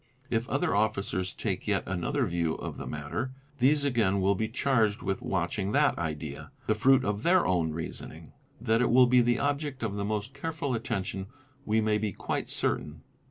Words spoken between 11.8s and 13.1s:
may be quite certain.